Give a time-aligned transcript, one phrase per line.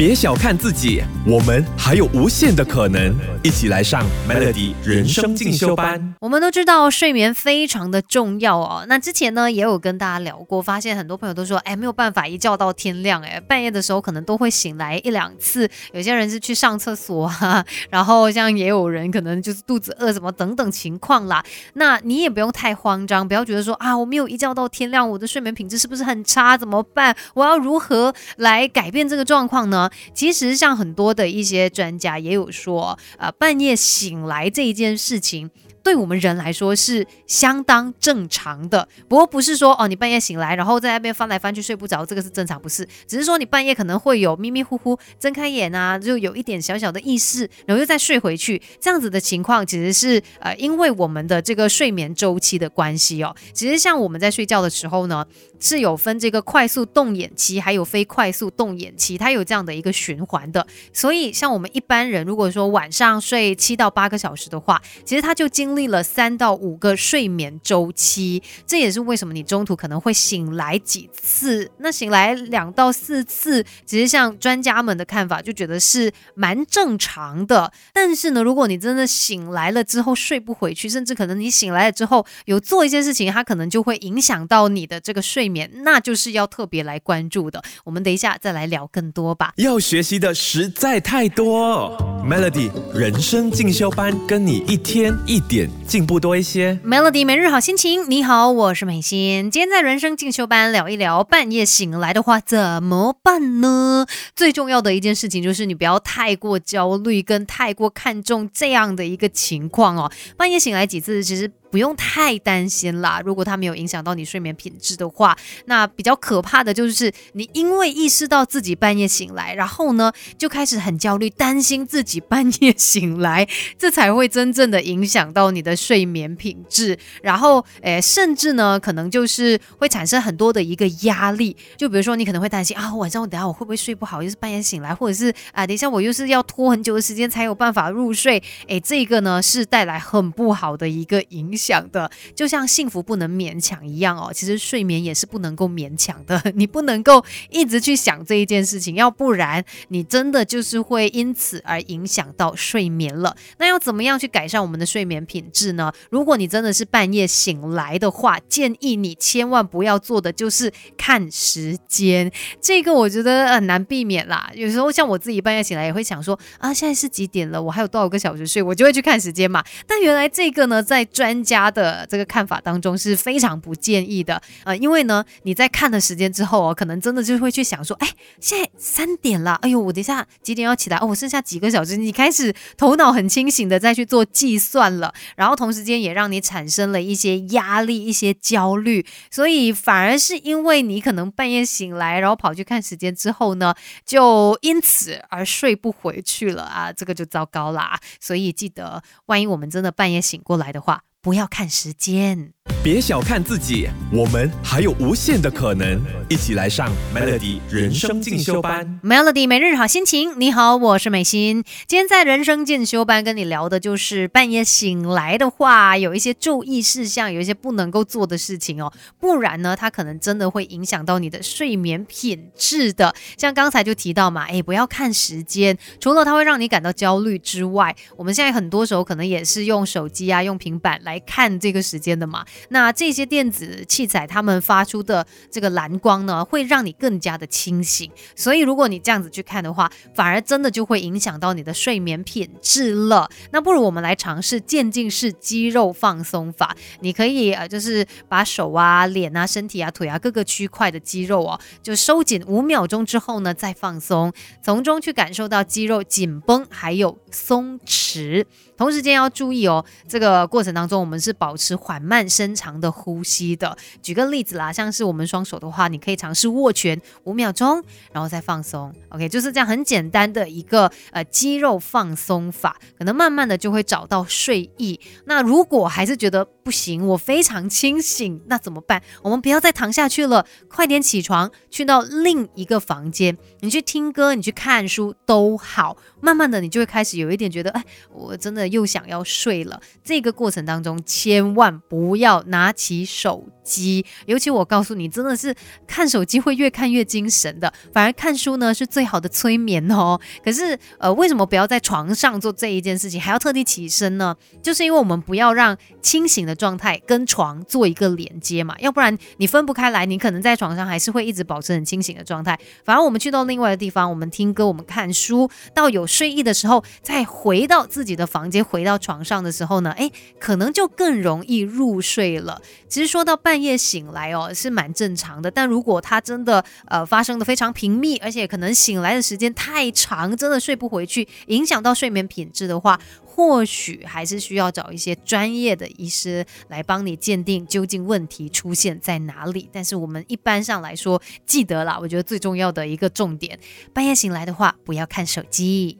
[0.00, 3.14] 别小看自己，我们还有无限的可能。
[3.42, 6.14] 一起来上 Melody 人生进修班。
[6.20, 8.84] 我们都知道睡眠非常的重要哦。
[8.86, 15.68] 那之前呢也有跟大家聊过，发现很多朋友都说，哎，没有办法一觉到天亮，哎，半夜的时候可能都会醒来一两次。
[15.92, 21.42] 有些人是去上厕所啊，然后像也有人可能就是肚子饿什么等等情况啦。
[21.74, 26.56] 那你也不用太慌张，不要觉得说啊，我没有一觉到天亮，我的睡眠品质是不是很差？
[26.58, 27.14] 怎么办？
[27.34, 29.89] 我要如何来改变这个状况呢？
[30.14, 35.50] 其实，像很多的一些专家也有说，呃，半夜醒来这一件事情。
[35.82, 42.86] 对我们人来说是相当正常的，不过不是说哦，你半夜醒来，然后在那边翻来翻去睡不着，这个是正常，不是？
[43.06, 53.34] 只是说你半夜可能会有迷迷糊糊睁开眼啊，就有一点小小的意识，然后又再睡回去，这样子的情况其实是呃，因为我们的这个睡眠周期的关系哦。
[53.52, 55.24] 其实像我们在睡觉的时候呢，
[55.58, 60.66] 是有分这个快速动眼期，还有非快速动眼期，它有这样的一个循环的。
[60.92, 71.70] 所以像我们一般人，如果说晚上睡七到八个小时的话，其实它就经经历了三到五个睡眠周期，这也是为什么你中途可能会醒来几次。
[71.78, 77.72] 那醒来两到四次，其实像专家们的看法，就觉得是蛮正常的。
[77.92, 87.62] 但是呢，如果你真的醒来了之后睡不回去，甚至可能你醒来了之后有做一些事情，它可能就会影响到你的这个睡眠，那就是要特别来关注的。
[87.84, 89.52] 我们等一下再来聊更多吧。
[89.58, 91.96] 要学习的实在太多
[92.28, 95.59] ，Melody 人生进修班，跟你一天一点。
[95.86, 98.08] 进步多一些，Melody 每日好心情。
[98.10, 99.50] 你好，我是美心。
[99.50, 104.06] 今天在人生进修班聊一聊，半夜醒来的话怎么办呢？
[104.36, 110.10] 最重要的一件事情就是你不要太过焦虑，跟太过看重这样的一个情况哦。
[110.36, 111.50] 半夜醒来几次，其实。
[111.70, 123.46] 不用太担心啦，如果它没有影响到你睡眠品质的话，那比较可怕的就是你因为意识到自己半夜醒来，然后呢就开始很焦虑，担心自己半夜醒来，
[123.78, 126.98] 这才会真正的影响到你的睡眠品质。
[127.22, 141.50] 然后，诶，甚至呢可能就是会产生很多的一个压力，就比如说你可能会担心啊，晚上我等下我会不会睡不好，又是半夜醒来，或者是啊，等一下我又是要拖很久的时间才有办法入睡，诶，这个呢是带来很不好的一个影。
[141.60, 153.36] 想的就像幸福不能勉强一样哦，其实睡眠也是不能够勉强的， 你不能够一直去想这一件事情，要不然你真的就是会因此而影响到睡眠了。
[153.58, 155.92] 那要怎么样去改善我们的睡眠品质呢？
[156.10, 164.50] 如果你真的是半夜醒来的话，建议你千万不要做的就是看时间，这个我觉得很难避免啦。
[164.54, 167.60] 有时候像我自己半夜醒来也会想说啊，现在是几点了？
[167.60, 168.62] 我还有多少个小时睡？
[168.62, 169.62] 我就会去看时间嘛。
[169.86, 178.08] 但原来这个呢，在专家的这个看法当中是非常不建议的，呃，因为呢，你在看的时间之后哦，可能真的就会去想说，哎，
[178.40, 180.96] 现在三点了，哎呦，我等下几点要起来？
[180.98, 193.74] 哦，我剩下几个小时，你开始头脑很清醒的再去做计算了，然后同时间也让你产生了一些压力、一些焦虑，所以反而是因为你可能半夜醒来，然后跑去看时间之后呢，
[194.06, 197.98] 就因此而睡不回去了啊，这个就糟糕啦。
[198.20, 201.02] 所以记得，万一我们真的半夜醒过来的话。
[201.22, 202.54] 不要看时间。
[202.82, 206.00] 别小看自己，我们还有无限的可能。
[206.30, 209.00] 一起来上 Melody 人生进修班。
[209.02, 211.64] Melody 每日好心情，你好，我是美心。
[211.86, 223.14] 今天在人生进修班跟你聊的就是半夜醒来的话，有一些注意事项，有一些不能够做的事情哦，不然呢，它可能真的会影响到你的睡眠品质的。
[223.36, 232.44] 像刚才就提到嘛，哎，不要看时间，除了它会让你感到焦虑之外，我们现在很多时候可能也是用手机啊，用平板来来看这个时间的嘛。
[232.68, 238.08] 那这些电子器材，它们发出的这个蓝光呢，会让你更加的清醒。
[238.36, 243.28] 所以，如果你这样子去看的话，反而真的就会影响到你的睡眠品质了。
[243.50, 246.76] 那不如我们来尝试渐进式肌肉放松法。
[247.00, 254.32] 你可以呃，就是把手啊、脸啊、身体啊、腿啊各个区块的肌肉哦，就收紧五秒钟之后呢，再放松，
[254.62, 258.44] 从中去感受到肌肉紧绷还有松弛。
[258.76, 263.76] 同时间要注意哦，这个过程当中我们是保持缓慢深长的呼吸的。
[264.00, 267.82] 举个例子啦，像是我们双手的话，你可以尝试握拳五秒钟，
[268.12, 268.94] 然后再放松。
[269.08, 274.98] OK，就是这样很简单的一个呃肌肉放松法，可能慢慢的就会找到睡意。
[275.26, 279.02] 那如果还是觉得不行，我非常清醒，那怎么办？
[279.22, 285.96] 我们不要再躺下去了，快点起床，去到另一个房间，你去听歌，你去看书都好。
[286.22, 288.70] 慢慢的，你就会开始有一点觉得，哎，我真的。
[288.70, 294.04] 又想要睡了，这个过程当中千万不要拿起手机。
[294.26, 295.54] 尤其我告诉你，真的是
[295.86, 300.18] 看手机会越看越精神的，反而看书呢是最好的催眠哦。
[300.44, 304.34] 可是呃，为什么不要在床上做这一件事情，还要特地起身呢？
[304.62, 312.58] 就是因为我们不要让清醒的状态跟床做一个连接嘛，要不然你分不开来，你可能在床上还是会一直保持很清醒的状态。
[312.84, 322.60] 反而我们去到另外的地方，我们听歌，我们看书，到有睡意的时候，再回到自己的房间，回到床上的时候呢，诶，可能就更容易入睡了。
[322.88, 325.50] 其实说到半夜醒来哦，是蛮正常的。
[325.50, 339.68] 但如果它真的呃发生的非常频密，而且可能醒来的时间太长，真的睡不回去，影响到睡眠品质的话，或许还是需要找一些专业的医师来帮你鉴定究竟问题出现在哪里。
[339.72, 343.58] 但是我们一般上来说，记得啦，我觉得最重要的一个重点，
[343.92, 345.98] 半夜醒来的话，不要看手机。